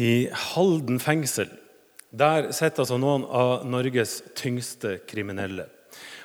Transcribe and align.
I 0.00 0.30
Halden 0.32 1.00
fengsel 1.02 1.50
der 2.10 2.48
sitter 2.56 2.82
altså 2.82 2.96
noen 2.98 3.26
av 3.26 3.66
Norges 3.68 4.16
tyngste 4.38 4.96
kriminelle. 5.06 5.66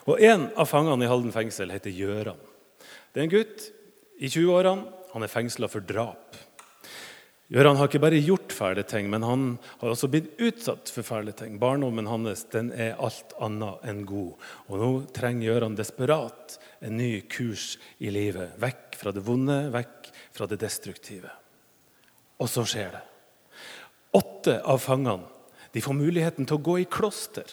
Og 0.08 0.22
En 0.22 0.48
av 0.56 0.70
fangene 0.70 1.06
i 1.06 1.10
Halden 1.10 1.34
fengsel 1.34 1.74
heter 1.74 1.94
Gjøran. 1.94 2.40
Det 3.12 3.20
er 3.22 3.26
en 3.26 3.34
gutt 3.34 3.66
i 4.18 4.30
20-årene. 4.30 4.86
Han 5.14 5.26
er 5.26 5.32
fengsla 5.32 5.70
for 5.72 5.86
drap. 5.86 6.38
Gjøran 7.52 7.78
har 7.78 7.90
ikke 7.90 8.02
bare 8.02 8.22
gjort 8.26 8.54
fæle 8.56 8.84
ting, 8.90 9.10
men 9.12 9.26
han 9.26 9.44
har 9.82 9.92
også 9.92 10.10
blitt 10.10 10.40
utsatt 10.42 10.90
for 10.90 11.06
fæle 11.06 11.36
ting. 11.38 11.60
Barndommen 11.62 12.10
hans 12.10 12.46
den 12.54 12.72
er 12.74 12.98
alt 12.98 13.36
annet 13.44 13.84
enn 13.86 14.06
god. 14.10 14.48
Og 14.70 14.82
nå 14.82 14.92
trenger 15.14 15.52
Gjøran 15.52 15.78
desperat 15.78 16.56
en 16.82 16.98
ny 16.98 17.20
kurs 17.30 17.76
i 18.00 18.14
livet. 18.14 18.56
Vekk 18.62 18.98
fra 19.02 19.14
det 19.14 19.26
vonde, 19.26 19.60
vekk 19.76 20.10
fra 20.38 20.50
det 20.50 20.62
destruktive. 20.64 21.34
Og 22.42 22.50
så 22.50 22.66
skjer 22.68 22.96
det. 22.98 23.04
Åtte 24.16 24.62
av 24.64 24.80
fangene 24.84 25.32
de 25.76 25.82
får 25.84 25.98
muligheten 25.98 26.48
til 26.48 26.56
å 26.56 26.64
gå 26.64 26.78
i 26.80 26.88
kloster. 26.88 27.50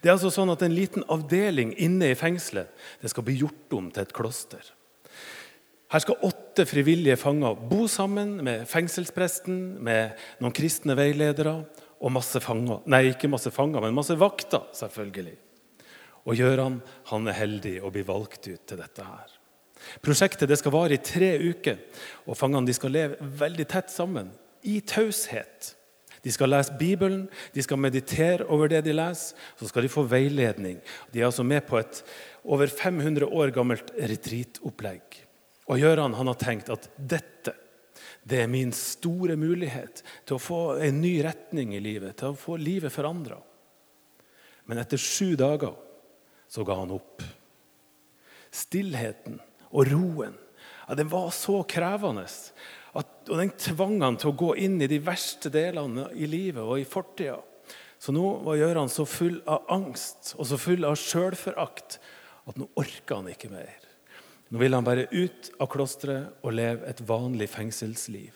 Det 0.00 0.10
er 0.10 0.16
altså 0.16 0.28
sånn 0.32 0.52
at 0.52 0.60
En 0.64 0.74
liten 0.76 1.04
avdeling 1.12 1.72
inne 1.80 2.10
i 2.12 2.18
fengselet 2.18 2.68
det 3.00 3.12
skal 3.12 3.24
bli 3.24 3.38
gjort 3.40 3.76
om 3.76 3.88
til 3.88 4.04
et 4.04 4.12
kloster. 4.16 4.60
Her 5.92 6.02
skal 6.02 6.20
åtte 6.26 6.66
frivillige 6.66 7.16
fanger 7.20 7.56
bo 7.70 7.86
sammen 7.88 8.40
med 8.44 8.66
fengselspresten, 8.68 9.78
med 9.80 10.18
noen 10.42 10.54
kristne 10.56 10.96
veiledere 10.98 11.60
og 12.02 12.12
masse 12.12 12.42
fanger. 12.42 12.82
Nei, 12.90 13.12
ikke 13.12 13.30
masse 13.30 13.52
fanger, 13.54 13.84
men 13.84 13.94
masse 13.94 14.16
vakter, 14.18 14.66
selvfølgelig. 14.76 15.36
Og 16.26 16.42
Gøran 16.42 16.80
han 17.12 17.30
er 17.30 17.38
heldig 17.38 17.76
å 17.86 17.92
bli 17.94 18.02
valgt 18.04 18.50
ut 18.50 18.66
til 18.66 18.82
dette 18.82 19.06
her. 19.06 19.30
Prosjektet 20.02 20.50
det 20.50 20.58
skal 20.58 20.74
vare 20.74 20.96
i 20.96 21.02
tre 21.02 21.36
uker, 21.38 21.78
og 22.26 22.36
fangene 22.36 22.74
skal 22.74 22.92
leve 22.92 23.30
veldig 23.40 23.68
tett 23.70 23.92
sammen, 23.94 24.32
i 24.66 24.80
taushet. 24.82 25.76
De 26.26 26.32
skal 26.34 26.50
lese 26.50 26.74
Bibelen, 26.74 27.28
de 27.54 27.62
skal 27.62 27.78
meditere 27.78 28.48
over 28.50 28.66
det 28.72 28.80
de 28.82 28.94
leser, 28.96 29.36
så 29.54 29.68
skal 29.70 29.86
de 29.86 29.90
få 29.92 30.02
veiledning. 30.10 30.80
De 31.14 31.20
er 31.20 31.28
altså 31.28 31.46
med 31.46 31.62
på 31.68 31.78
et 31.78 32.00
over 32.42 32.66
500 32.66 33.28
år 33.30 33.52
gammelt 33.54 33.92
retreatopplegg. 33.94 35.20
Og 35.70 35.78
Gøran 35.82 36.16
har 36.18 36.38
tenkt 36.40 36.72
at 36.74 36.90
dette 36.98 37.54
det 38.26 38.40
er 38.42 38.50
min 38.50 38.72
store 38.74 39.36
mulighet 39.38 40.02
til 40.26 40.34
å 40.34 40.42
få 40.42 40.60
en 40.82 40.98
ny 40.98 41.12
retning 41.22 41.76
i 41.76 41.82
livet, 41.82 42.16
til 42.18 42.34
å 42.34 42.38
få 42.38 42.56
livet 42.58 42.90
forandra. 42.90 43.38
Men 44.66 44.82
etter 44.82 44.98
sju 44.98 45.36
dager 45.38 45.76
så 46.50 46.64
ga 46.66 46.80
han 46.80 46.94
opp. 46.96 47.22
Stillheten 48.50 49.38
og 49.70 49.86
roen 49.92 50.34
ja, 50.88 50.94
den 50.98 51.10
var 51.10 51.30
så 51.34 51.60
krevende 51.66 52.26
og 53.30 53.40
den 53.40 53.52
tvang 53.58 53.98
han 54.04 54.18
til 54.20 54.32
å 54.32 54.38
gå 54.38 54.52
inn 54.62 54.78
i 54.82 54.88
de 54.90 55.00
verste 55.02 55.50
delene 55.52 56.08
i 56.14 56.28
livet 56.30 56.62
og 56.62 56.78
i 56.80 56.86
fortida. 56.88 57.38
Så 57.98 58.12
nå 58.12 58.24
var 58.44 58.58
Gøran 58.60 58.92
så 58.92 59.06
full 59.08 59.40
av 59.48 59.66
angst 59.72 60.34
og 60.36 60.46
så 60.50 60.58
full 60.60 60.84
av 60.86 60.98
sjølforakt 61.00 61.98
at 62.46 62.58
nå 62.60 62.68
orka 62.78 63.18
han 63.18 63.30
ikke 63.32 63.50
mer. 63.50 63.78
Nå 64.52 64.60
ville 64.60 64.78
han 64.78 64.86
bare 64.86 65.08
ut 65.10 65.50
av 65.58 65.70
klosteret 65.72 66.44
og 66.46 66.54
leve 66.54 66.86
et 66.86 67.02
vanlig 67.08 67.48
fengselsliv. 67.50 68.34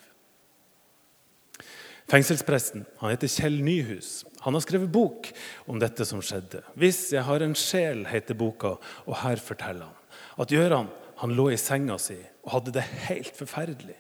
Fengselspresten 2.11 2.83
han 2.99 3.13
heter 3.13 3.31
Kjell 3.31 3.61
Nyhus. 3.63 4.25
Han 4.43 4.57
har 4.57 4.65
skrevet 4.65 4.91
bok 4.91 5.29
om 5.71 5.79
dette 5.79 6.03
som 6.09 6.19
skjedde. 6.19 6.65
'Hvis 6.75 7.13
jeg 7.15 7.23
har 7.23 7.41
en 7.41 7.55
sjel', 7.55 8.09
heter 8.09 8.35
boka, 8.35 8.79
og 9.07 9.15
her 9.23 9.37
forteller 9.37 9.87
han 9.87 10.43
at 10.43 10.51
Gøran 10.51 10.89
han 11.21 11.37
lå 11.37 11.51
i 11.53 11.57
senga 11.61 11.99
si 11.99 12.17
og 12.43 12.53
hadde 12.57 12.73
det 12.73 12.83
helt 13.07 13.37
forferdelig. 13.37 13.97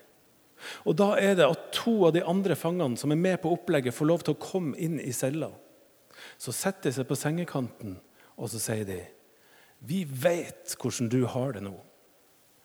Og 0.84 0.97
Da 0.97 1.14
er 1.19 1.34
det 1.39 1.48
at 1.48 1.70
to 1.72 2.06
av 2.06 2.14
de 2.14 2.25
andre 2.27 2.56
fangene 2.58 2.98
som 3.00 3.12
er 3.12 3.20
med 3.20 3.41
på 3.42 3.53
opplegget, 3.55 3.94
får 3.94 4.06
lov 4.06 4.25
til 4.25 4.34
å 4.34 4.42
komme 4.42 4.77
inn 4.77 4.98
i 5.00 5.12
cella. 5.12 5.50
Så 6.41 6.52
setter 6.52 6.91
de 6.91 6.97
seg 6.98 7.08
på 7.08 7.19
sengekanten 7.19 7.98
og 8.41 8.48
så 8.48 8.61
sier 8.61 8.84
de, 8.89 9.01
'Vi 9.80 10.05
vet 10.05 10.77
hvordan 10.77 11.08
du 11.08 11.27
har 11.27 11.52
det 11.52 11.62
nå.' 11.62 11.80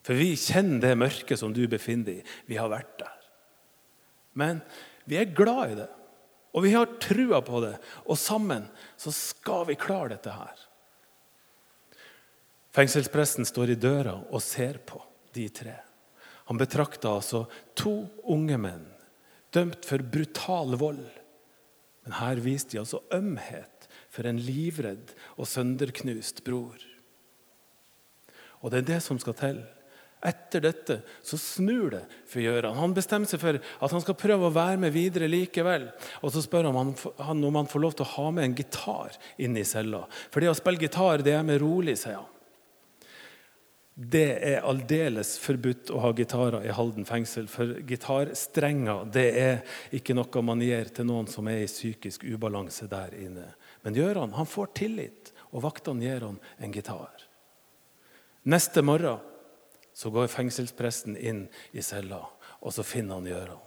For 0.03 0.13
vi 0.13 0.35
kjenner 0.35 0.81
det 0.81 0.97
mørket 0.97 1.39
som 1.39 1.53
du 1.53 1.67
befinner 1.67 2.05
deg 2.05 2.17
i. 2.19 2.25
Vi 2.45 2.55
har 2.55 2.69
vært 2.69 2.99
der. 2.99 3.21
Men 4.37 4.61
vi 5.05 5.17
er 5.17 5.33
glad 5.33 5.71
i 5.71 5.77
det, 5.79 5.89
og 6.53 6.63
vi 6.63 6.73
har 6.75 6.85
trua 7.01 7.41
på 7.41 7.61
det. 7.63 7.79
Og 8.05 8.17
sammen 8.17 8.67
så 8.97 9.11
skal 9.11 9.65
vi 9.65 9.79
klare 9.79 10.13
dette 10.13 10.29
her. 10.29 10.55
Fengselspresten 12.75 13.47
står 13.47 13.73
i 13.73 13.79
døra 13.79 14.13
og 14.29 14.43
ser 14.43 14.77
på 14.77 15.01
de 15.33 15.47
tre. 15.49 15.75
Han 16.49 16.59
betrakta 16.61 17.15
altså 17.17 17.45
to 17.77 18.03
unge 18.31 18.57
menn 18.61 18.85
dømt 19.55 19.85
for 19.87 20.03
brutal 20.03 20.75
vold. 20.79 21.05
Men 22.05 22.17
her 22.19 22.41
viste 22.43 22.75
de 22.75 22.81
altså 22.83 23.01
ømhet 23.15 23.87
for 24.13 24.27
en 24.27 24.39
livredd 24.41 25.13
og 25.35 25.49
sønderknust 25.49 26.43
bror. 26.45 26.77
Og 28.61 28.71
det 28.71 28.81
er 28.81 28.91
det 28.93 29.01
som 29.05 29.19
skal 29.21 29.37
til. 29.39 29.63
Etter 30.25 30.63
dette 30.63 30.95
så 31.25 31.37
snur 31.37 31.91
det 31.93 32.03
for 32.29 32.41
Gøran. 32.41 32.77
Han 32.79 32.95
bestemmer 32.97 33.29
seg 33.29 33.41
for 33.41 33.59
at 33.59 33.93
han 33.93 34.01
skal 34.01 34.17
prøve 34.17 34.47
å 34.47 34.53
være 34.55 34.79
med 34.81 34.93
videre 34.95 35.29
likevel. 35.29 35.89
Og 36.25 36.33
Så 36.33 36.41
spør 36.45 36.71
han 36.71 37.43
om 37.45 37.59
han 37.59 37.69
får 37.69 37.83
lov 37.83 37.97
til 37.97 38.07
å 38.07 38.13
ha 38.15 38.31
med 38.33 38.47
en 38.47 38.55
gitar 38.57 39.17
inn 39.37 39.57
i 39.57 39.67
cella. 39.67 40.05
For 40.33 40.41
det 40.41 40.49
å 40.49 40.57
spille 40.57 40.81
gitar 40.81 41.21
det 41.25 41.35
er 41.37 41.45
med 41.45 41.61
rolig, 41.61 41.97
sier 42.01 42.23
han. 42.23 42.31
Det 43.95 44.27
er 44.43 44.65
aldeles 44.67 45.37
forbudt 45.39 45.87
å 45.95 46.01
ha 46.03 46.09
gitarer 46.11 46.65
i 46.67 46.73
Halden 46.75 47.05
fengsel, 47.07 47.45
for 47.47 47.77
gitarstrenger 47.87 49.05
det 49.07 49.27
er 49.39 49.77
ikke 49.95 50.17
noe 50.17 50.41
man 50.43 50.59
gir 50.59 50.91
til 50.91 51.07
noen 51.07 51.29
som 51.31 51.47
er 51.47 51.61
i 51.63 51.69
psykisk 51.71 52.25
ubalanse 52.27 52.89
der 52.91 53.15
inne. 53.15 53.53
Men 53.87 53.95
Gjøran 53.95 54.35
han 54.35 54.49
får 54.51 54.73
tillit, 54.75 55.31
og 55.55 55.63
vaktene 55.63 56.03
gir 56.03 56.27
han 56.27 56.41
en 56.59 56.75
gitar. 56.75 57.23
Neste 58.43 58.83
morgen 58.83 59.23
så 59.95 60.11
går 60.11 60.27
fengselspresten 60.27 61.15
inn 61.15 61.45
i 61.71 61.79
cella, 61.79 62.19
og 62.59 62.75
så 62.75 62.83
finner 62.83 63.21
han 63.21 63.31
Gjøran. 63.31 63.63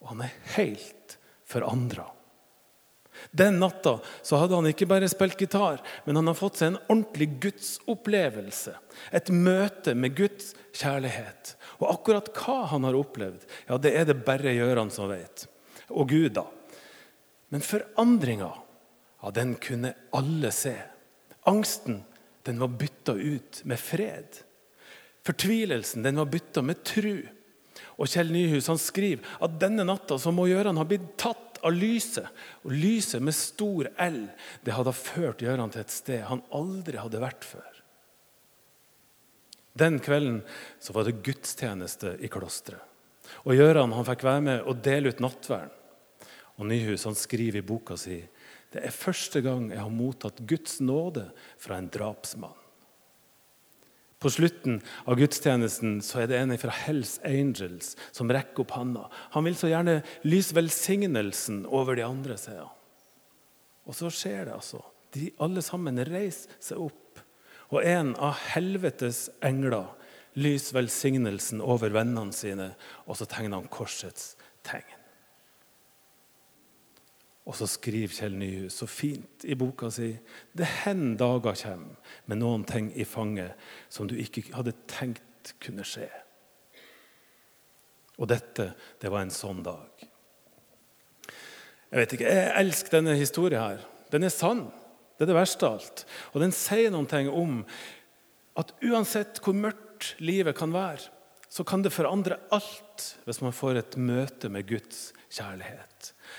Og 0.00 0.14
han 0.14 0.24
er 0.24 0.38
helt 0.56 1.18
forandra. 1.44 2.08
Den 3.30 3.60
natta 3.62 3.98
så 4.22 4.40
hadde 4.40 4.58
han 4.58 4.68
ikke 4.70 4.88
bare 4.90 5.08
spilt 5.10 5.38
gitar, 5.40 5.82
men 6.04 6.18
han 6.18 6.30
har 6.30 6.38
fått 6.38 6.60
seg 6.60 6.72
en 6.72 6.80
ordentlig 6.88 7.28
gudsopplevelse. 7.44 8.74
Et 9.14 9.32
møte 9.32 9.94
med 9.94 10.16
Guds 10.18 10.52
kjærlighet. 10.74 11.54
Og 11.80 11.88
akkurat 11.94 12.30
hva 12.36 12.58
han 12.72 12.86
har 12.88 12.98
opplevd, 12.98 13.46
ja, 13.68 13.78
det 13.78 13.94
er 13.98 14.08
det 14.08 14.22
bare 14.26 14.54
Gjøran 14.54 14.92
som 14.94 15.10
vet. 15.12 15.46
Og 15.92 16.08
Gud, 16.12 16.32
da. 16.36 16.46
Men 17.52 17.64
forandringa, 17.64 18.50
ja, 19.22 19.34
den 19.34 19.54
kunne 19.60 19.94
alle 20.16 20.50
se. 20.54 20.74
Angsten, 21.48 22.02
den 22.46 22.58
var 22.62 22.72
bytta 22.78 23.12
ut 23.12 23.62
med 23.68 23.78
fred. 23.78 24.42
Fortvilelsen, 25.26 26.02
den 26.02 26.18
var 26.18 26.30
bytta 26.30 26.62
med 26.62 26.82
tru. 26.86 27.20
Og 28.00 28.08
Kjell 28.10 28.32
Nyhus 28.34 28.70
han 28.70 28.80
skriver 28.80 29.26
at 29.42 29.58
denne 29.60 29.84
natta 29.86 30.18
så 30.18 30.32
må 30.34 30.48
Gjøran 30.50 30.80
ha 30.80 30.86
blitt 30.88 31.12
tatt 31.20 31.51
av 31.62 31.74
lyset. 31.76 32.26
Og 32.66 32.74
lyset 32.74 33.22
med 33.24 33.36
stor 33.36 33.90
L 34.02 34.24
det 34.64 34.74
hadde 34.76 34.96
ført 34.96 35.44
Gøran 35.44 35.72
til 35.72 35.84
et 35.84 35.94
sted 35.94 36.24
han 36.28 36.44
aldri 36.54 37.00
hadde 37.00 37.22
vært 37.22 37.46
før. 37.46 37.68
Den 39.78 39.98
kvelden 40.04 40.42
så 40.82 40.92
var 40.92 41.06
det 41.08 41.22
gudstjeneste 41.24 42.18
i 42.20 42.28
klosteret. 42.32 42.82
Og 43.46 43.56
Gøran 43.56 43.94
han 43.94 44.06
fikk 44.06 44.24
være 44.26 44.44
med 44.44 44.66
og 44.68 44.82
dele 44.84 45.12
ut 45.12 45.22
nattverden. 45.22 45.78
Og 46.60 46.68
Nyhus 46.68 47.06
han 47.08 47.16
skriver 47.16 47.62
i 47.62 47.66
boka 47.66 47.96
si 47.96 48.20
det 48.72 48.80
er 48.86 48.94
første 48.94 49.42
gang 49.44 49.66
jeg 49.68 49.80
har 49.80 49.92
mottatt 49.92 50.40
Guds 50.48 50.78
nåde 50.80 51.26
fra 51.60 51.76
en 51.76 51.90
drapsmann. 51.92 52.61
På 54.22 54.30
slutten 54.30 54.78
av 55.10 55.18
gudstjenesten 55.18 55.96
så 56.04 56.22
er 56.22 56.28
det 56.30 56.38
en 56.38 56.54
fra 56.60 56.70
Hells 56.84 57.16
Angels 57.26 57.96
som 58.14 58.30
rekker 58.30 58.62
opp 58.62 58.76
handa. 58.76 59.08
Han 59.34 59.48
vil 59.48 59.58
så 59.58 59.72
gjerne 59.72 59.98
lyse 60.22 60.54
velsignelsen 60.54 61.64
over 61.66 61.98
de 61.98 62.06
andre, 62.06 62.38
sier 62.38 62.62
han. 62.62 62.76
Og 63.90 63.98
så 63.98 64.12
skjer 64.14 64.46
det, 64.46 64.54
altså. 64.60 64.78
De 65.12 65.32
alle 65.42 65.64
sammen 65.66 65.98
reiser 66.06 66.54
seg 66.62 66.86
opp. 66.86 67.18
Og 67.74 67.82
en 67.82 68.14
av 68.14 68.38
helvetes 68.52 69.26
engler 69.42 69.90
lyser 70.38 70.78
velsignelsen 70.78 71.60
over 71.64 71.92
vennene 71.92 72.32
sine, 72.36 72.72
og 73.10 73.18
så 73.18 73.26
tegner 73.26 73.58
han 73.58 73.72
korsets 73.72 74.36
tegn. 74.62 75.01
Og 77.42 77.56
så 77.58 77.66
skriver 77.66 78.14
Kjell 78.14 78.36
Nyhus 78.38 78.76
så 78.78 78.86
fint 78.86 79.44
i 79.44 79.56
boka 79.58 79.88
si 79.90 80.12
det 80.54 80.68
hen 80.84 81.16
dager 81.18 81.56
kommer 81.58 82.18
med 82.30 82.38
noen 82.38 82.66
ting 82.68 82.92
i 82.94 83.06
fanget 83.08 83.58
som 83.90 84.06
du 84.06 84.14
ikke 84.14 84.44
hadde 84.54 84.76
tenkt 84.90 85.56
kunne 85.62 85.82
skje. 85.86 86.06
Og 88.22 88.28
dette, 88.30 88.68
det 89.02 89.10
var 89.10 89.24
en 89.24 89.34
sånn 89.34 89.64
dag. 89.66 90.04
Jeg 91.92 91.98
vet 91.98 92.14
ikke, 92.16 92.28
jeg 92.30 92.52
elsker 92.62 92.94
denne 92.94 93.16
historien 93.18 93.60
her. 93.60 93.82
Den 94.12 94.24
er 94.24 94.32
sann. 94.32 94.68
Det 95.16 95.26
er 95.26 95.32
det 95.32 95.36
verste 95.36 95.66
av 95.66 95.80
alt. 95.80 96.04
Og 96.32 96.44
den 96.44 96.54
sier 96.54 96.92
noen 96.92 97.08
ting 97.10 97.28
om 97.28 97.64
at 98.58 98.72
uansett 98.84 99.40
hvor 99.42 99.56
mørkt 99.56 100.14
livet 100.22 100.56
kan 100.58 100.72
være, 100.74 101.10
så 101.52 101.66
kan 101.68 101.82
det 101.84 101.92
forandre 101.92 102.38
alt 102.54 103.10
hvis 103.26 103.42
man 103.44 103.52
får 103.56 103.80
et 103.80 103.98
møte 104.00 104.48
med 104.52 104.68
Guds 104.70 105.10
kjærlighet. 105.28 105.91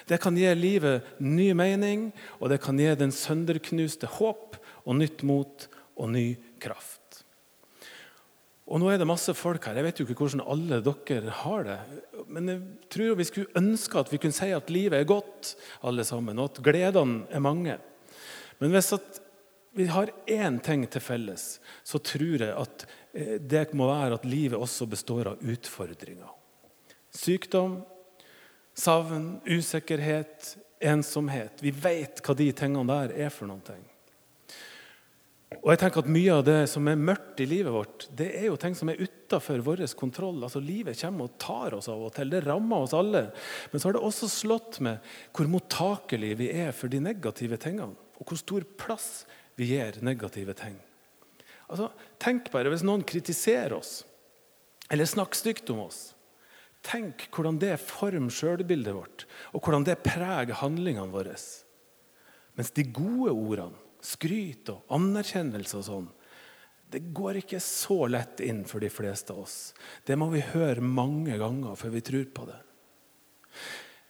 Det 0.10 0.20
kan 0.22 0.38
gi 0.38 0.50
livet 0.58 1.16
ny 1.20 1.52
mening, 1.58 2.10
og 2.40 2.52
det 2.52 2.62
kan 2.64 2.80
gi 2.80 2.90
den 3.00 3.14
sønderknuste 3.16 4.10
håp 4.20 4.60
og 4.84 5.00
nytt 5.00 5.24
mot 5.28 5.68
og 5.96 6.12
ny 6.14 6.28
kraft. 6.64 7.00
Og 8.64 8.80
nå 8.80 8.88
er 8.90 9.02
det 9.02 9.08
masse 9.10 9.34
folk 9.36 9.66
her. 9.68 9.76
Jeg 9.76 9.86
vet 9.86 10.00
jo 10.00 10.06
ikke 10.08 10.24
hvordan 10.24 10.46
alle 10.48 10.80
dere 10.86 11.34
har 11.44 11.66
det. 11.68 11.80
Men 12.32 12.48
jeg 12.50 12.62
tror 12.96 13.18
vi 13.20 13.28
skulle 13.28 13.60
ønske 13.60 14.00
at 14.00 14.12
vi 14.14 14.20
kunne 14.24 14.36
si 14.36 14.54
at 14.56 14.72
livet 14.72 15.02
er 15.02 15.10
godt, 15.10 15.56
alle 15.84 16.06
sammen, 16.08 16.40
og 16.40 16.54
at 16.54 16.64
gledene 16.64 17.28
er 17.30 17.44
mange. 17.44 17.76
Men 18.62 18.72
hvis 18.72 18.94
vi 19.76 19.88
har 19.90 20.14
én 20.30 20.62
ting 20.64 20.86
til 20.88 21.04
felles, 21.04 21.60
så 21.84 22.00
tror 22.00 22.46
jeg 22.46 22.54
at 22.54 22.86
eh, 23.14 23.36
det 23.42 23.74
må 23.76 23.90
være 23.90 24.20
at 24.20 24.28
livet 24.30 24.60
også 24.60 24.88
består 24.88 25.34
av 25.34 25.42
utfordringer. 25.42 26.30
Sykdom, 27.14 27.82
savn, 28.74 29.38
usikkerhet, 29.46 30.56
ensomhet. 30.84 31.62
Vi 31.64 31.72
vet 31.72 32.22
hva 32.24 32.36
de 32.38 32.52
tingene 32.56 32.86
der 32.90 33.16
er 33.26 33.34
for 33.34 33.50
noen 33.50 33.64
ting. 33.66 33.84
Og 35.62 35.70
jeg 35.72 35.80
tenker 35.84 36.02
at 36.02 36.10
Mye 36.12 36.34
av 36.34 36.46
det 36.48 36.62
som 36.72 36.88
er 36.90 37.00
mørkt 37.00 37.42
i 37.44 37.48
livet 37.48 37.74
vårt, 37.74 38.08
det 38.18 38.32
er 38.40 38.48
jo 38.50 38.58
ting 38.60 38.74
som 38.76 38.90
er 38.90 39.02
utafor 39.04 39.62
vår 39.64 39.84
kontroll. 40.00 40.42
Altså 40.44 40.62
Livet 40.64 41.00
kommer 41.00 41.30
og 41.30 41.38
tar 41.42 41.76
oss 41.78 41.90
av 41.92 42.02
og 42.08 42.14
til. 42.16 42.32
Det 42.34 42.42
rammer 42.48 42.88
oss 42.88 42.96
alle. 42.98 43.28
Men 43.72 43.80
så 43.80 43.90
har 43.90 43.98
det 43.98 44.04
også 44.04 44.32
slått 44.32 44.82
med 44.84 45.14
hvor 45.36 45.52
mottakelige 45.52 46.40
vi 46.42 46.50
er 46.66 46.74
for 46.76 46.92
de 46.92 47.00
negative 47.04 47.60
tingene. 47.62 47.94
Og 48.18 48.26
hvor 48.26 48.40
stor 48.40 48.66
plass 48.80 49.28
vi 49.60 49.70
gir 49.76 50.02
negative 50.02 50.56
ting. 50.58 50.76
Altså, 51.70 51.92
Tenk 52.22 52.50
bare 52.54 52.72
hvis 52.74 52.86
noen 52.86 53.06
kritiserer 53.06 53.78
oss 53.78 54.02
eller 54.92 55.08
snakker 55.10 55.40
stygt 55.40 55.70
om 55.74 55.86
oss. 55.86 56.12
Tenk 56.84 57.30
hvordan 57.32 57.60
det 57.62 57.78
former 57.80 58.34
sjølbildet 58.34 58.96
vårt, 58.96 59.24
og 59.56 59.64
hvordan 59.64 59.86
det 59.88 60.02
preger 60.04 60.60
handlingene 60.60 61.14
våre. 61.14 61.38
Mens 62.58 62.74
de 62.76 62.86
gode 62.92 63.32
ordene 63.32 63.80
skryt 64.04 64.68
og 64.74 64.92
anerkjennelse 64.92 65.80
og 65.80 65.86
sånn, 65.88 66.10
det 66.94 67.08
går 67.16 67.40
ikke 67.40 67.62
så 67.64 68.04
lett 68.12 68.44
inn 68.44 68.62
for 68.70 68.84
de 68.84 68.92
fleste 68.94 69.34
av 69.34 69.46
oss. 69.48 69.58
Det 70.06 70.18
må 70.20 70.28
vi 70.34 70.44
høre 70.52 70.84
mange 70.84 71.40
ganger 71.40 71.80
før 71.80 71.96
vi 71.96 72.04
tror 72.06 72.28
på 72.36 72.46
det. 72.52 72.60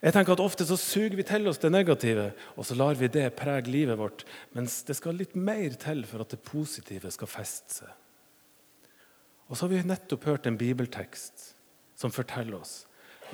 Jeg 0.04 0.18
tenker 0.18 0.36
at 0.36 0.44
Ofte 0.44 0.66
så 0.68 0.75
suger 0.75 1.16
vi 1.16 1.24
til 1.24 1.48
oss 1.48 1.62
det 1.64 1.72
negative, 1.72 2.34
og 2.60 2.68
så 2.68 2.75
lar 2.75 2.98
vi 3.00 3.08
det 3.08 3.30
prege 3.40 3.72
livet 3.72 3.96
vårt. 4.02 4.25
Mens 4.52 4.81
det 4.84 4.98
skal 5.00 5.16
litt 5.16 5.38
mer 5.40 5.78
til 5.80 6.04
for 6.10 6.25
at 6.25 6.34
det 6.34 6.42
positive 6.44 7.12
skal 7.14 7.31
feste 7.31 7.78
seg. 7.78 7.94
Og 9.48 9.56
så 9.56 9.64
har 9.64 9.72
vi 9.72 9.86
nettopp 9.88 10.28
hørt 10.28 10.50
en 10.50 10.60
bibeltekst 10.60 11.54
som 12.00 12.13
forteller 12.13 12.60
oss 12.60 12.84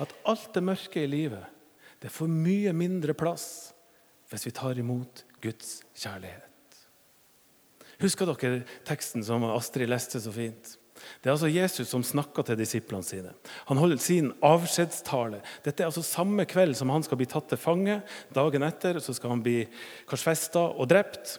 at 0.00 0.12
alt 0.28 0.52
det 0.54 0.64
mørke 0.64 1.02
i 1.02 1.10
livet 1.10 1.44
det 2.00 2.12
får 2.12 2.30
mye 2.32 2.72
mindre 2.76 3.14
plass 3.16 3.72
hvis 4.30 4.46
vi 4.46 4.54
tar 4.56 4.78
imot 4.78 5.24
Guds 5.42 5.80
kjærlighet. 5.98 6.46
Husker 8.00 8.30
dere 8.30 8.62
teksten 8.88 9.24
som 9.26 9.44
Astrid 9.50 9.90
leste 9.90 10.20
så 10.22 10.32
fint? 10.32 10.76
Det 11.20 11.28
er 11.28 11.34
altså 11.34 11.48
Jesus 11.48 11.88
som 11.88 12.04
snakker 12.04 12.44
til 12.44 12.58
disiplene 12.60 13.04
sine. 13.04 13.32
Han 13.68 13.80
holder 13.80 14.00
sin 14.00 14.30
avskjedstale. 14.44 15.40
Dette 15.64 15.82
er 15.82 15.88
altså 15.88 16.04
samme 16.04 16.44
kveld 16.48 16.76
som 16.76 16.92
han 16.92 17.04
skal 17.04 17.20
bli 17.20 17.28
tatt 17.28 17.48
til 17.50 17.60
fange. 17.60 18.00
Dagen 18.36 18.64
etter 18.66 19.00
så 19.00 19.14
skal 19.16 19.34
han 19.34 19.44
bli 19.44 19.62
korsfesta 20.08 20.66
og 20.70 20.90
drept. 20.92 21.38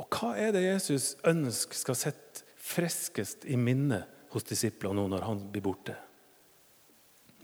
Og 0.00 0.08
hva 0.12 0.34
er 0.40 0.52
det 0.56 0.64
Jesus 0.66 1.14
ønsker 1.28 1.76
skal 1.76 2.00
sitte 2.00 2.44
friskest 2.66 3.46
i 3.48 3.56
minnet 3.60 4.08
hos 4.32 4.44
disiplene 4.48 4.98
nå 4.98 5.08
når 5.12 5.28
han 5.28 5.46
blir 5.52 5.64
borte? 5.64 5.96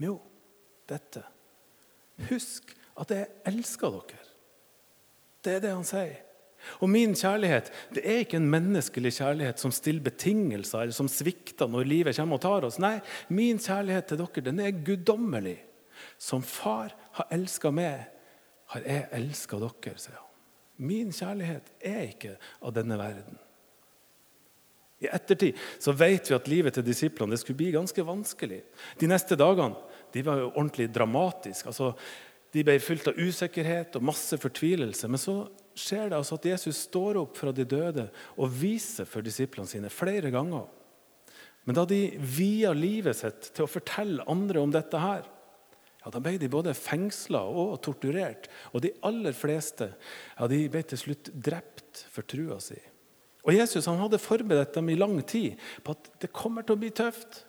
Jo, 0.02 0.18
dette. 0.90 1.22
Husk 2.28 2.74
at 3.00 3.14
jeg 3.14 3.30
elsker 3.48 3.94
dere. 3.94 4.28
Det 5.42 5.56
er 5.56 5.64
det 5.64 5.72
han 5.74 5.86
sier. 5.86 6.20
Og 6.78 6.90
min 6.90 7.14
kjærlighet 7.18 7.72
det 7.94 8.04
er 8.06 8.22
ikke 8.22 8.38
en 8.38 8.50
menneskelig 8.50 9.16
kjærlighet 9.16 9.58
som 9.58 9.72
stiller 9.74 10.04
betingelser 10.06 10.84
eller 10.84 10.94
som 10.94 11.10
svikter 11.10 11.70
når 11.70 11.88
livet 11.90 12.16
kommer 12.18 12.38
og 12.38 12.44
tar 12.44 12.66
oss. 12.68 12.78
Nei, 12.82 13.00
min 13.34 13.58
kjærlighet 13.62 14.12
til 14.12 14.20
dere 14.22 14.46
den 14.46 14.62
er 14.62 14.82
guddommelig. 14.86 15.58
Som 16.18 16.42
far 16.46 16.94
har 17.18 17.34
elska 17.34 17.70
meg, 17.74 18.06
har 18.74 18.86
jeg 18.86 19.08
elska 19.18 19.58
dere, 19.62 19.96
sier 19.98 20.18
han. 20.18 20.28
Min 20.82 21.10
kjærlighet 21.14 21.74
er 21.84 22.04
ikke 22.08 22.36
av 22.62 22.74
denne 22.74 22.96
verden. 22.98 23.38
I 25.02 25.10
ettertid 25.10 25.58
så 25.82 25.94
vet 25.98 26.30
vi 26.30 26.36
at 26.36 26.48
livet 26.50 26.76
til 26.76 26.86
disiplene 26.86 27.34
det 27.34 27.40
skulle 27.42 27.58
bli 27.58 27.72
ganske 27.74 28.04
vanskelig. 28.06 28.60
De 29.00 29.08
neste 29.10 29.38
dagene 29.38 29.74
de 30.12 30.22
var 30.26 30.42
jo 30.42 30.52
ordentlig 30.52 30.88
dramatiske. 30.92 31.70
Altså, 31.70 31.92
de 32.52 32.64
ble 32.66 32.76
fylt 32.84 33.08
av 33.08 33.18
usikkerhet 33.18 33.96
og 33.96 34.04
masse 34.04 34.36
fortvilelse. 34.40 35.08
Men 35.08 35.20
så 35.20 35.36
skjer 35.78 36.10
det 36.10 36.18
altså 36.18 36.36
at 36.36 36.48
Jesus 36.52 36.84
står 36.88 37.20
opp 37.22 37.38
fra 37.40 37.52
de 37.56 37.64
døde 37.64 38.08
og 38.36 38.52
viser 38.52 39.08
for 39.08 39.24
disiplene 39.24 39.70
sine 39.70 39.92
flere 39.92 40.32
ganger. 40.34 40.66
Men 41.64 41.78
da 41.78 41.86
de 41.88 42.00
via 42.18 42.72
livet 42.74 43.16
sitt 43.16 43.52
til 43.54 43.64
å 43.64 43.70
fortelle 43.70 44.26
andre 44.30 44.60
om 44.60 44.72
dette 44.74 45.00
her, 45.00 45.28
ja, 46.02 46.10
da 46.10 46.18
ble 46.18 46.34
de 46.42 46.50
både 46.50 46.74
fengsla 46.74 47.44
og 47.46 47.76
torturert. 47.86 48.48
Og 48.74 48.82
de 48.82 48.90
aller 49.06 49.36
fleste 49.36 49.92
ja, 49.94 50.48
de 50.50 50.64
ble 50.72 50.82
til 50.90 50.98
slutt 50.98 51.30
drept 51.32 52.04
for 52.10 52.26
trua 52.26 52.58
si. 52.62 52.78
Og 53.46 53.54
Jesus 53.54 53.86
han 53.90 54.00
hadde 54.02 54.22
forberedt 54.22 54.74
dem 54.76 54.90
i 54.90 54.98
lang 54.98 55.16
tid 55.26 55.58
på 55.82 55.94
at 55.94 56.10
det 56.22 56.34
kommer 56.34 56.66
til 56.66 56.76
å 56.76 56.82
bli 56.82 56.90
tøft. 56.94 57.44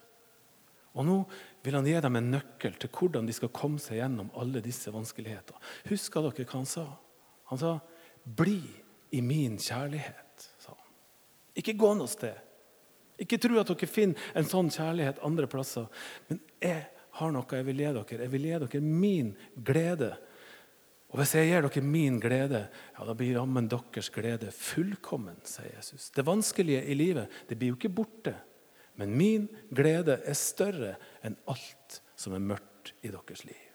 Og 0.93 1.05
nå 1.07 1.17
vil 1.63 1.77
han 1.77 1.87
gi 1.87 1.95
dem 2.03 2.19
en 2.19 2.31
nøkkel 2.35 2.75
til 2.79 2.91
hvordan 2.91 3.27
de 3.27 3.35
skal 3.35 3.51
komme 3.55 3.79
seg 3.79 4.01
gjennom 4.01 4.31
alle 4.39 4.61
disse 4.63 4.91
vanskelighetene. 4.91 5.61
Husker 5.89 6.25
dere 6.27 6.47
hva 6.47 6.59
han 6.59 6.69
sa? 6.69 6.87
Han 7.51 7.59
sa 7.59 7.79
'Bli 8.23 8.61
i 9.11 9.21
min 9.21 9.57
kjærlighet', 9.57 10.47
sa 10.59 10.71
han. 10.71 10.91
Ikke 11.55 11.77
gå 11.77 11.93
noe 11.93 12.07
sted. 12.07 12.35
Ikke 13.19 13.37
tro 13.37 13.59
at 13.59 13.67
dere 13.67 13.87
finner 13.87 14.19
en 14.35 14.47
sånn 14.47 14.71
kjærlighet 14.73 15.23
andre 15.23 15.47
plasser. 15.47 15.87
Men 16.29 16.39
jeg 16.61 16.85
har 17.19 17.31
noe 17.31 17.45
jeg 17.51 17.65
vil 17.65 17.81
gi 17.83 17.91
dere. 17.93 18.21
Jeg 18.23 18.31
vil 18.31 18.47
gi 18.47 18.59
dere 18.59 18.81
min 18.81 19.35
glede. 19.55 20.17
Og 21.13 21.19
hvis 21.21 21.35
jeg 21.37 21.51
gir 21.51 21.61
dere 21.61 21.83
min 21.85 22.19
glede, 22.19 22.63
ja, 22.97 23.05
da 23.05 23.13
blir 23.13 23.37
jammen 23.37 23.69
deres 23.69 24.09
glede 24.09 24.49
fullkommen, 24.51 25.37
sier 25.45 25.69
Jesus. 25.75 26.09
Det 26.09 26.25
vanskelige 26.25 26.81
i 26.89 26.95
livet 26.97 27.29
det 27.47 27.57
blir 27.59 27.73
jo 27.73 27.77
ikke 27.77 27.93
borte. 27.93 28.33
Men 28.99 29.17
min 29.17 29.49
glede 29.73 30.19
er 30.21 30.37
større 30.37 30.95
enn 31.25 31.37
alt 31.49 32.01
som 32.19 32.35
er 32.35 32.43
mørkt 32.43 32.93
i 33.01 33.11
deres 33.13 33.45
liv. 33.47 33.69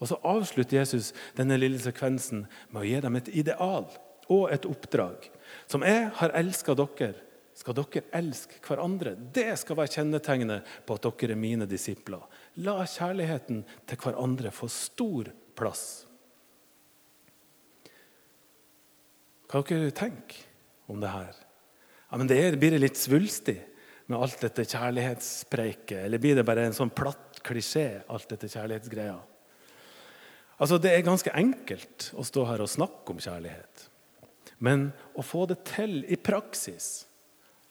Og 0.00 0.08
Så 0.08 0.16
avslutter 0.24 0.78
Jesus 0.80 1.12
denne 1.36 1.58
lille 1.60 1.78
sekvensen 1.78 2.46
med 2.72 2.82
å 2.82 2.86
gi 2.88 3.00
dem 3.04 3.18
et 3.18 3.28
ideal 3.28 3.88
og 4.30 4.46
et 4.54 4.64
oppdrag. 4.64 5.26
Som 5.68 5.84
jeg 5.84 6.08
har 6.16 6.36
elska 6.38 6.74
dere, 6.78 7.12
skal 7.60 7.76
dere 7.76 8.06
elske 8.16 8.62
hverandre. 8.64 9.12
Det 9.34 9.52
skal 9.60 9.76
være 9.76 9.92
kjennetegnet 9.98 10.70
på 10.88 10.96
at 10.96 11.04
dere 11.04 11.36
er 11.36 11.42
mine 11.42 11.68
disipler. 11.68 12.22
La 12.64 12.78
kjærligheten 12.88 13.64
til 13.90 14.00
hverandre 14.00 14.54
få 14.54 14.70
stor 14.72 15.28
plass. 15.58 15.84
Hva 19.50 19.60
dere 19.66 19.92
tenker 19.92 20.46
om 20.88 21.02
det 21.02 21.12
her? 21.12 21.36
Ja, 22.10 22.18
men 22.18 22.26
det 22.26 22.58
Blir 22.58 22.74
det 22.74 22.82
litt 22.82 22.98
svulstig 22.98 23.60
med 24.10 24.18
alt 24.18 24.40
dette 24.42 24.66
kjærlighetspreiket? 24.66 26.04
Eller 26.04 26.18
blir 26.18 26.38
det 26.38 26.46
bare 26.46 26.66
en 26.66 26.74
sånn 26.76 26.90
platt 26.90 27.38
klisjé, 27.46 28.02
alt 28.10 28.28
dette 28.32 28.50
kjærlighetsgreia? 28.50 29.18
Altså, 30.60 30.78
Det 30.78 30.92
er 30.92 31.06
ganske 31.06 31.32
enkelt 31.32 32.10
å 32.18 32.26
stå 32.26 32.44
her 32.50 32.60
og 32.60 32.68
snakke 32.68 33.14
om 33.14 33.22
kjærlighet. 33.22 33.86
Men 34.58 34.90
å 35.16 35.24
få 35.24 35.46
det 35.48 35.62
til 35.70 36.02
i 36.04 36.18
praksis, 36.20 37.06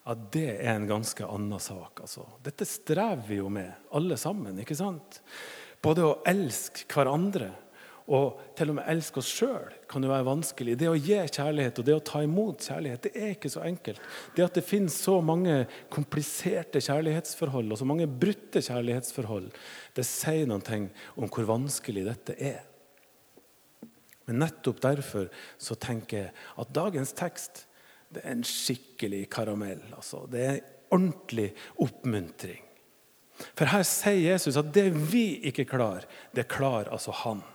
ja, 0.06 0.16
det 0.16 0.56
er 0.58 0.72
en 0.74 0.88
ganske 0.90 1.26
annen 1.28 1.62
sak. 1.62 2.02
Altså. 2.02 2.26
Dette 2.42 2.66
strever 2.66 3.28
vi 3.28 3.38
jo 3.38 3.50
med, 3.54 3.70
alle 3.94 4.18
sammen. 4.18 4.58
ikke 4.58 4.78
sant? 4.78 5.20
Både 5.84 6.08
å 6.08 6.16
elske 6.28 6.88
hverandre 6.90 7.52
og 8.10 8.40
til 8.58 8.72
og 8.72 8.80
med 8.80 8.88
elske 8.90 9.22
oss 9.22 9.30
sjøl 9.30 9.74
kan 9.90 10.04
jo 10.04 10.10
være 10.10 10.26
vanskelig. 10.26 10.74
Det 10.80 10.88
å 10.90 10.98
gi 10.98 11.18
kjærlighet 11.20 11.82
og 11.82 11.86
det 11.86 11.94
å 11.94 12.06
ta 12.10 12.24
imot 12.26 12.66
kjærlighet 12.66 13.04
det 13.06 13.12
er 13.14 13.36
ikke 13.36 13.52
så 13.54 13.62
enkelt. 13.68 14.02
Det 14.34 14.46
at 14.46 14.58
det 14.58 14.66
finnes 14.66 14.96
så 14.98 15.20
mange 15.22 15.60
kompliserte 15.94 16.82
kjærlighetsforhold 16.82 17.70
og 17.70 17.82
så 17.82 17.88
mange 17.88 18.10
brutte 18.10 18.64
kjærlighetsforhold, 18.66 19.52
det 19.94 20.08
sier 20.10 20.50
noe 20.50 20.80
om 21.20 21.30
hvor 21.30 21.50
vanskelig 21.50 22.08
dette 22.10 22.38
er. 22.42 22.64
Men 24.30 24.42
nettopp 24.44 24.82
derfor 24.82 25.30
så 25.62 25.78
tenker 25.78 26.24
jeg 26.24 26.34
at 26.62 26.74
dagens 26.74 27.14
tekst 27.18 27.64
det 28.10 28.24
er 28.24 28.34
en 28.34 28.46
skikkelig 28.46 29.24
karamell. 29.30 29.82
Altså. 29.94 30.24
Det 30.30 30.42
er 30.46 30.60
ordentlig 30.90 31.52
oppmuntring. 31.82 32.66
For 33.54 33.70
her 33.70 33.86
sier 33.88 34.34
Jesus 34.34 34.58
at 34.60 34.74
det 34.76 34.90
vi 35.12 35.40
ikke 35.50 35.68
klarer, 35.70 36.10
det 36.36 36.50
klarer 36.52 36.90
altså 36.94 37.14
han. 37.24 37.46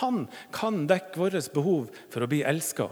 Han 0.00 0.26
kan 0.54 0.86
dekke 0.90 1.20
vårt 1.20 1.52
behov 1.54 1.90
for 2.12 2.24
å 2.24 2.30
bli 2.30 2.42
elska. 2.46 2.88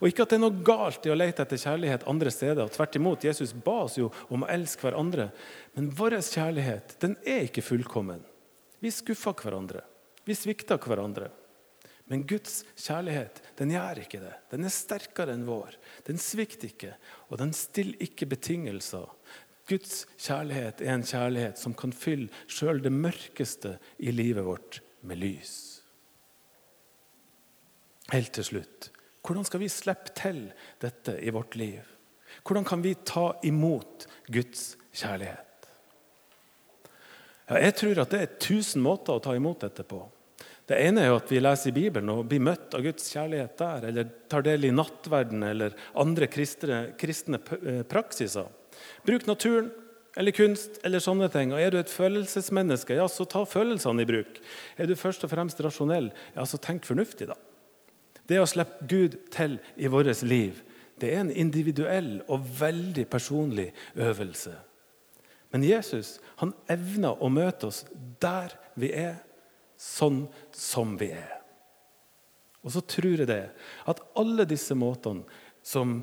Og 0.00 0.08
ikke 0.08 0.24
at 0.24 0.32
det 0.32 0.38
er 0.38 0.44
noe 0.46 0.64
galt 0.64 1.06
i 1.06 1.12
å 1.12 1.16
lete 1.16 1.44
etter 1.44 1.60
kjærlighet 1.60 2.06
andre 2.08 2.32
steder. 2.32 2.62
og 2.64 2.72
Tvert 2.72 2.96
imot, 2.96 3.26
Jesus 3.28 3.52
ba 3.52 3.82
oss 3.84 3.98
jo 4.00 4.08
om 4.32 4.44
å 4.44 4.50
elske 4.52 4.86
hverandre. 4.86 5.28
Men 5.76 5.90
vår 5.96 6.18
kjærlighet 6.24 6.96
den 7.02 7.16
er 7.26 7.44
ikke 7.48 7.64
fullkommen. 7.64 8.22
Vi 8.80 8.92
skuffer 8.92 9.36
hverandre. 9.36 9.84
Vi 10.24 10.36
svikter 10.36 10.80
hverandre. 10.80 11.28
Men 12.06 12.22
Guds 12.28 12.60
kjærlighet 12.78 13.40
den 13.58 13.72
gjør 13.74 14.00
ikke 14.04 14.22
det. 14.22 14.34
Den 14.52 14.66
er 14.66 14.74
sterkere 14.74 15.34
enn 15.34 15.46
vår. 15.48 15.74
Den 16.06 16.20
svikter 16.22 16.70
ikke, 16.70 16.92
og 17.28 17.40
den 17.42 17.52
stiller 17.56 18.02
ikke 18.06 18.28
betingelser. 18.30 19.10
Guds 19.66 20.04
kjærlighet 20.22 20.84
er 20.84 20.92
en 20.94 21.06
kjærlighet 21.06 21.58
som 21.58 21.74
kan 21.74 21.94
fylle 21.94 22.30
sjøl 22.46 22.78
det 22.84 22.94
mørkeste 22.94 23.76
i 23.98 24.14
livet 24.14 24.46
vårt 24.46 24.78
med 25.02 25.18
lys. 25.18 25.75
Helt 28.12 28.32
til 28.36 28.46
slutt 28.52 28.92
hvordan 29.26 29.46
skal 29.46 29.58
vi 29.58 29.68
slippe 29.72 30.12
til 30.14 30.36
dette 30.82 31.16
i 31.18 31.32
vårt 31.34 31.56
liv? 31.58 31.82
Hvordan 32.46 32.66
kan 32.66 32.82
vi 32.82 32.92
ta 32.94 33.32
imot 33.42 34.06
Guds 34.30 34.76
kjærlighet? 34.94 35.66
Ja, 37.46 37.58
jeg 37.62 37.74
tror 37.78 38.02
at 38.02 38.12
det 38.14 38.20
er 38.22 38.36
tusen 38.42 38.84
måter 38.84 39.16
å 39.16 39.22
ta 39.22 39.34
imot 39.34 39.62
dette 39.62 39.82
på. 39.86 40.04
Det 40.66 40.78
ene 40.82 41.04
er 41.04 41.12
jo 41.12 41.18
at 41.20 41.30
vi 41.30 41.38
leser 41.38 41.70
i 41.70 41.76
Bibelen 41.76 42.10
og 42.10 42.24
blir 42.30 42.42
møtt 42.42 42.74
av 42.74 42.82
Guds 42.82 43.06
kjærlighet 43.14 43.54
der, 43.60 43.88
eller 43.90 44.08
tar 44.30 44.42
del 44.46 44.66
i 44.66 44.74
nattverden 44.74 45.44
eller 45.46 45.76
andre 45.98 46.26
kristne, 46.30 46.80
kristne 46.98 47.38
eh, 47.62 47.84
praksiser. 47.86 48.50
Bruk 49.06 49.28
naturen 49.30 49.70
eller 50.18 50.34
kunst 50.34 50.80
eller 50.86 51.02
sånne 51.02 51.30
ting. 51.30 51.54
Og 51.54 51.62
Er 51.62 51.70
du 51.70 51.78
et 51.78 51.92
følelsesmenneske, 51.92 52.98
ja, 52.98 53.06
så 53.06 53.28
ta 53.30 53.44
følelsene 53.46 54.02
i 54.02 54.10
bruk. 54.10 54.40
Er 54.78 54.90
du 54.90 54.96
først 54.98 55.22
og 55.22 55.30
fremst 55.30 55.62
rasjonell, 55.62 56.10
ja, 56.34 56.46
så 56.46 56.58
tenk 56.58 56.86
fornuftig, 56.88 57.30
da. 57.30 57.38
Det 58.26 58.40
å 58.42 58.48
slippe 58.48 58.86
Gud 58.90 59.18
til 59.34 59.58
i 59.76 59.90
vårt 59.90 60.22
liv, 60.26 60.62
det 61.00 61.12
er 61.12 61.22
en 61.22 61.30
individuell 61.30 62.22
og 62.32 62.46
veldig 62.60 63.04
personlig 63.10 63.68
øvelse. 63.94 64.54
Men 65.52 65.64
Jesus 65.64 66.16
han 66.40 66.54
evner 66.72 67.20
å 67.22 67.30
møte 67.32 67.70
oss 67.70 67.84
der 68.20 68.54
vi 68.74 68.90
er 68.96 69.20
sånn 69.80 70.24
som 70.52 70.96
vi 70.98 71.12
er. 71.14 71.36
Og 72.66 72.72
så 72.74 72.82
tror 72.82 73.22
jeg 73.22 73.28
det 73.30 73.42
at 73.86 74.02
alle 74.18 74.46
disse 74.48 74.74
måtene 74.74 75.22
som 75.62 76.00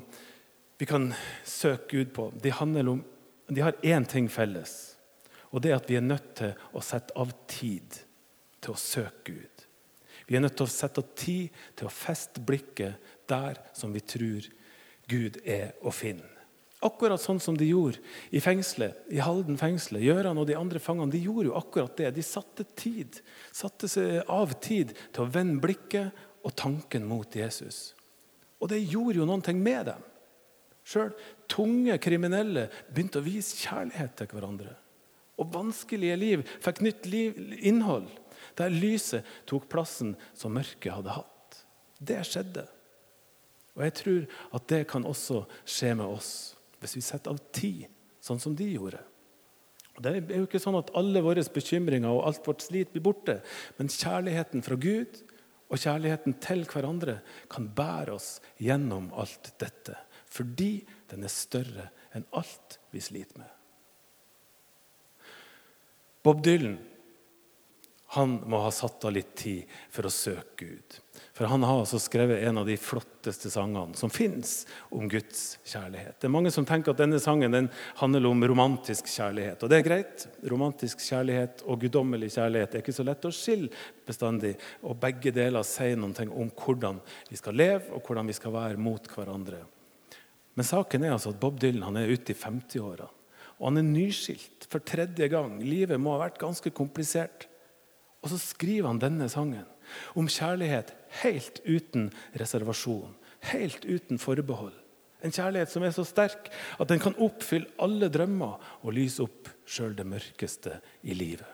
vi 0.80 0.88
kan 0.88 1.10
søke 1.44 1.90
Gud 1.90 2.14
på, 2.16 2.30
de, 2.40 2.52
om, 2.88 3.02
de 3.48 3.60
har 3.60 3.76
én 3.82 4.06
ting 4.08 4.30
felles. 4.32 4.96
Og 5.52 5.62
det 5.62 5.70
er 5.70 5.78
at 5.78 5.90
vi 5.90 5.98
er 6.00 6.06
nødt 6.06 6.32
til 6.40 6.54
å 6.74 6.82
sette 6.82 7.14
av 7.20 7.30
tid 7.50 8.00
til 8.64 8.74
å 8.74 8.80
søke 8.80 9.34
Gud. 9.36 9.53
Vi 10.28 10.36
er 10.36 10.44
nødt 10.44 10.56
til 10.58 10.66
å 10.66 10.72
sette 10.72 11.02
av 11.02 11.10
tid 11.18 11.64
til 11.76 11.88
å 11.88 11.92
feste 11.92 12.42
blikket 12.44 13.10
der 13.30 13.60
som 13.76 13.92
vi 13.94 14.02
tror 14.04 14.46
Gud 15.10 15.40
er 15.44 15.74
å 15.84 15.92
finne. 15.92 16.30
Akkurat 16.84 17.20
sånn 17.20 17.40
som 17.40 17.56
de 17.56 17.70
gjorde 17.70 18.02
i 18.34 18.42
fengselet, 18.44 19.06
i 19.08 19.20
Halden 19.24 19.56
fengsel. 19.56 20.02
Gjøran 20.04 20.36
og 20.40 20.48
de 20.50 20.56
andre 20.58 20.80
fangene 20.82 21.12
de 21.14 21.22
gjorde 21.24 21.48
jo 21.48 21.56
akkurat 21.56 21.96
det. 21.96 22.10
De 22.12 22.24
satte 22.24 22.66
tid, 22.76 23.22
satte 23.56 23.88
seg 23.88 24.20
av 24.28 24.52
tid 24.60 24.92
til 25.08 25.24
å 25.24 25.30
vende 25.32 25.62
blikket 25.64 26.26
og 26.44 26.52
tanken 26.60 27.06
mot 27.08 27.36
Jesus. 27.36 27.94
Og 28.60 28.68
det 28.68 28.82
gjorde 28.84 29.22
jo 29.22 29.40
ting 29.40 29.62
med 29.64 29.88
dem. 29.88 30.02
Sjøl 30.84 31.14
tunge 31.48 31.96
kriminelle 32.02 32.68
begynte 32.92 33.22
å 33.22 33.24
vise 33.24 33.56
kjærlighet 33.56 34.18
til 34.18 34.28
hverandre. 34.34 34.74
Og 35.40 35.50
vanskelige 35.54 36.16
liv 36.18 36.44
fikk 36.62 36.82
nytt 36.84 37.08
liv, 37.10 37.38
innhold, 37.60 38.06
der 38.58 38.72
lyset 38.72 39.26
tok 39.50 39.66
plassen 39.72 40.14
som 40.36 40.54
mørket 40.54 40.92
hadde 40.94 41.16
hatt. 41.16 41.58
Det 41.98 42.20
skjedde. 42.28 42.66
Og 43.74 43.82
jeg 43.86 43.96
tror 43.98 44.20
at 44.58 44.68
det 44.70 44.84
kan 44.90 45.06
også 45.08 45.44
skje 45.66 45.94
med 45.98 46.06
oss 46.06 46.30
hvis 46.82 46.98
vi 46.98 47.02
setter 47.02 47.32
av 47.32 47.40
tid, 47.54 47.86
sånn 48.20 48.40
som 48.42 48.54
de 48.56 48.66
gjorde. 48.74 49.00
Det 50.02 50.10
er 50.10 50.40
jo 50.40 50.46
ikke 50.48 50.60
sånn 50.60 50.76
at 50.76 50.90
alle 50.98 51.22
våre 51.24 51.42
bekymringer 51.54 52.10
og 52.10 52.26
alt 52.28 52.46
vårt 52.48 52.64
slit 52.64 52.90
blir 52.92 53.04
borte. 53.06 53.38
Men 53.78 53.92
kjærligheten 53.92 54.64
fra 54.66 54.76
Gud 54.80 55.20
og 55.70 55.80
kjærligheten 55.80 56.36
til 56.44 56.64
hverandre 56.68 57.20
kan 57.50 57.70
bære 57.78 58.16
oss 58.18 58.30
gjennom 58.62 59.08
alt 59.16 59.54
dette. 59.62 59.96
Fordi 60.34 60.82
den 61.10 61.24
er 61.24 61.32
større 61.32 61.88
enn 62.14 62.26
alt 62.34 62.78
vi 62.92 63.02
sliter 63.02 63.40
med. 63.40 63.53
Bob 66.24 66.42
Dylan 66.44 66.78
han 68.14 68.36
må 68.46 68.60
ha 68.62 68.70
satt 68.70 69.04
av 69.04 69.12
litt 69.16 69.32
tid 69.34 69.70
for 69.90 70.06
å 70.06 70.12
søke 70.12 70.66
Gud. 70.68 70.96
For 71.34 71.48
han 71.50 71.64
har 71.66 71.80
altså 71.80 71.98
skrevet 71.98 72.44
en 72.46 72.60
av 72.60 72.68
de 72.68 72.76
flotteste 72.78 73.50
sangene 73.50 73.98
som 73.98 74.12
fins 74.12 74.52
om 74.94 75.08
Guds 75.10 75.56
kjærlighet. 75.66 76.20
Det 76.20 76.28
er 76.28 76.34
Mange 76.36 76.52
som 76.54 76.66
tenker 76.68 76.94
at 76.94 77.00
denne 77.00 77.18
sangen 77.18 77.56
den 77.56 77.66
handler 77.98 78.28
om 78.28 78.44
romantisk 78.46 79.10
kjærlighet. 79.10 79.64
Og 79.66 79.72
det 79.72 79.80
er 79.80 79.86
greit. 79.88 80.26
Romantisk 80.52 81.02
kjærlighet 81.02 81.64
og 81.66 81.82
guddommelig 81.82 82.30
kjærlighet 82.36 82.76
er 82.76 82.84
ikke 82.84 82.94
så 82.94 83.08
lett 83.08 83.26
å 83.26 83.34
skille 83.34 83.72
bestandig. 84.06 84.54
Og 84.86 84.94
begge 85.02 85.34
deler 85.34 85.66
sier 85.66 85.98
noe 85.98 86.28
om 86.30 86.54
hvordan 86.54 87.02
vi 87.32 87.40
skal 87.40 87.58
leve, 87.58 87.90
og 87.98 88.06
hvordan 88.06 88.30
vi 88.30 88.38
skal 88.38 88.54
være 88.54 88.78
mot 88.78 89.10
hverandre. 89.10 89.64
Men 90.54 90.70
saken 90.70 91.02
er 91.02 91.16
altså 91.16 91.34
at 91.34 91.42
Bob 91.42 91.58
Dylan 91.58 91.88
han 91.88 91.98
er 91.98 92.14
ute 92.14 92.30
i 92.30 92.38
50-åra. 92.38 93.10
Og 93.60 93.68
han 93.68 93.80
er 93.80 93.86
nyskilt 93.86 94.66
for 94.70 94.82
tredje 94.82 95.28
gang. 95.30 95.58
Livet 95.62 96.00
må 96.00 96.14
ha 96.14 96.24
vært 96.26 96.40
ganske 96.42 96.72
komplisert. 96.74 97.46
Og 98.24 98.32
så 98.32 98.40
skriver 98.40 98.88
han 98.88 99.02
denne 99.02 99.28
sangen 99.32 99.68
om 100.16 100.30
kjærlighet 100.30 100.94
helt 101.20 101.60
uten 101.68 102.08
reservasjon, 102.40 103.12
helt 103.52 103.84
uten 103.84 104.18
forbehold. 104.18 104.72
En 105.24 105.32
kjærlighet 105.32 105.72
som 105.72 105.84
er 105.84 105.92
så 105.96 106.04
sterk 106.08 106.48
at 106.80 106.88
den 106.90 107.00
kan 107.00 107.16
oppfylle 107.22 107.70
alle 107.84 108.10
drømmer 108.12 108.60
og 108.82 108.96
lyse 108.96 109.24
opp 109.24 109.50
sjøl 109.68 109.94
det 109.96 110.06
mørkeste 110.08 110.78
i 111.04 111.16
livet. 111.16 111.48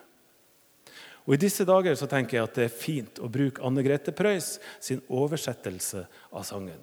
Og 1.27 1.35
I 1.35 1.41
disse 1.43 1.67
dager 1.67 1.95
så 1.95 2.07
tenker 2.09 2.39
jeg 2.39 2.47
at 2.47 2.55
det 2.57 2.65
er 2.65 2.73
fint 2.73 3.19
å 3.21 3.29
bruke 3.31 3.61
Anne 3.63 3.83
Grete 3.85 4.13
Preus 4.15 4.55
sin 4.81 5.03
oversettelse 5.07 6.07
av 6.31 6.47
sangen. 6.47 6.79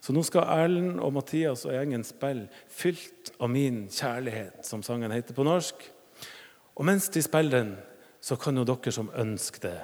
Så 0.00 0.12
nå 0.12 0.22
skal 0.26 0.48
Erlend 0.48 1.00
og 1.00 1.12
Mathias 1.16 1.64
og 1.66 1.72
gjengen 1.74 2.04
spille 2.04 2.48
'Fylt 2.68 3.32
av 3.40 3.50
min 3.50 3.86
kjærlighet', 3.88 4.64
som 4.66 4.82
sangen 4.82 5.12
heter 5.12 5.34
på 5.34 5.44
norsk. 5.44 5.92
Og 6.76 6.84
mens 6.84 7.08
de 7.08 7.22
spiller 7.22 7.58
den, 7.58 7.76
så 8.20 8.36
kan 8.36 8.56
jo 8.56 8.64
dere 8.64 8.92
som 8.92 9.10
ønsker 9.14 9.60
det, 9.60 9.80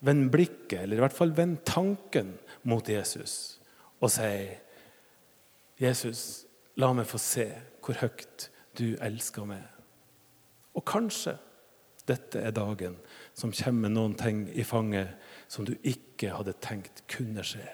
vende 0.00 0.30
blikket, 0.30 0.82
eller 0.82 0.96
i 0.96 1.00
hvert 1.00 1.16
fall 1.16 1.36
vende 1.36 1.62
tanken 1.64 2.38
mot 2.62 2.88
Jesus 2.88 3.58
og 4.00 4.10
si 4.10 4.30
Jesus, 5.78 6.46
la 6.78 6.92
meg 6.94 7.06
få 7.06 7.18
se 7.22 7.46
hvor 7.82 7.98
høyt 8.00 8.48
du 8.78 8.96
elsker 9.02 9.46
meg. 9.46 9.62
Og 10.74 10.84
kanskje 10.86 11.36
dette 12.08 12.40
er 12.40 12.54
dagen 12.54 12.96
som 13.36 13.52
kommer 13.52 13.86
med 13.86 13.94
noen 13.94 14.14
ting 14.18 14.46
i 14.54 14.64
fanget 14.66 15.14
som 15.50 15.66
du 15.66 15.74
ikke 15.82 16.32
hadde 16.34 16.56
tenkt 16.62 17.04
kunne 17.10 17.44
skje. 17.46 17.66